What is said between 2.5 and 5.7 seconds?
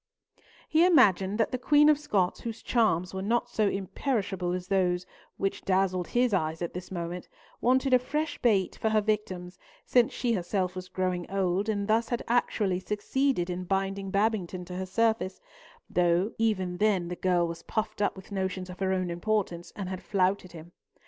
charms were not so imperishable as those which